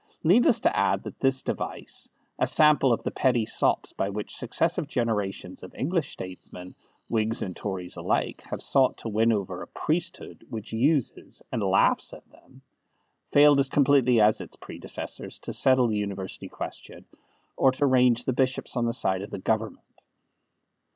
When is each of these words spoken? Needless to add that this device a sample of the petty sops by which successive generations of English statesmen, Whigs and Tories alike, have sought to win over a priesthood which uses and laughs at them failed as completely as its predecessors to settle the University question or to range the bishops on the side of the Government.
Needless 0.23 0.61
to 0.61 0.75
add 0.75 1.03
that 1.03 1.19
this 1.19 1.43
device 1.43 2.09
a 2.39 2.47
sample 2.47 2.91
of 2.91 3.03
the 3.03 3.11
petty 3.11 3.45
sops 3.45 3.93
by 3.93 4.09
which 4.09 4.35
successive 4.35 4.87
generations 4.87 5.61
of 5.61 5.75
English 5.75 6.09
statesmen, 6.09 6.73
Whigs 7.07 7.43
and 7.43 7.55
Tories 7.55 7.97
alike, 7.97 8.41
have 8.49 8.63
sought 8.63 8.97
to 8.97 9.09
win 9.09 9.31
over 9.31 9.61
a 9.61 9.67
priesthood 9.67 10.43
which 10.49 10.73
uses 10.73 11.43
and 11.51 11.61
laughs 11.61 12.13
at 12.13 12.27
them 12.31 12.63
failed 13.31 13.59
as 13.59 13.69
completely 13.69 14.19
as 14.19 14.41
its 14.41 14.55
predecessors 14.55 15.37
to 15.37 15.53
settle 15.53 15.87
the 15.89 15.97
University 15.97 16.49
question 16.49 17.05
or 17.55 17.71
to 17.73 17.85
range 17.85 18.25
the 18.25 18.33
bishops 18.33 18.75
on 18.75 18.85
the 18.87 18.93
side 18.93 19.21
of 19.21 19.29
the 19.29 19.37
Government. 19.37 20.01